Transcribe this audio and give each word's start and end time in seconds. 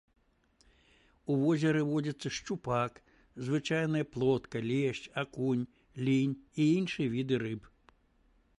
У 1.33 1.35
возеры 1.41 1.81
водзяцца 1.89 2.31
шчупак 2.37 2.97
звычайны, 3.49 3.99
плотка, 4.15 4.57
лешч, 4.71 5.03
акунь, 5.23 5.65
лінь 6.09 6.35
і 6.39 6.71
іншыя 6.81 7.07
віды 7.17 7.35
рыб. 7.45 7.61